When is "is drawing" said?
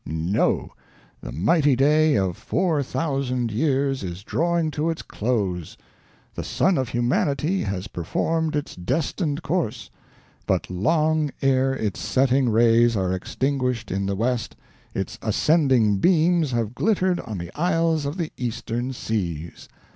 4.01-4.71